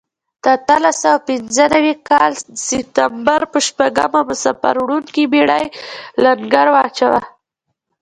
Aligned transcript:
د 0.43 0.45
اتلس 0.57 0.95
سوه 1.03 1.19
پنځه 1.29 1.63
نوي 1.75 1.93
کال 2.09 2.31
سپټمبر 2.65 3.41
په 3.51 3.59
شپږمه 3.67 4.21
مسافر 4.29 4.75
وړونکې 4.79 5.23
بېړۍ 5.33 5.65
لنګر 6.23 6.67
واچاوه. 6.75 7.21